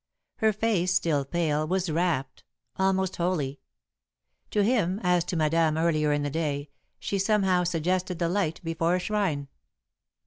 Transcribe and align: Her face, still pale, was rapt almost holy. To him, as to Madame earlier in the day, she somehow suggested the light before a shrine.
Her 0.37 0.51
face, 0.51 0.95
still 0.95 1.23
pale, 1.25 1.67
was 1.67 1.91
rapt 1.91 2.43
almost 2.75 3.17
holy. 3.17 3.59
To 4.49 4.63
him, 4.63 4.99
as 5.03 5.23
to 5.25 5.35
Madame 5.35 5.77
earlier 5.77 6.11
in 6.11 6.23
the 6.23 6.31
day, 6.31 6.71
she 6.97 7.19
somehow 7.19 7.65
suggested 7.65 8.17
the 8.17 8.27
light 8.27 8.59
before 8.63 8.95
a 8.95 8.99
shrine. 8.99 9.47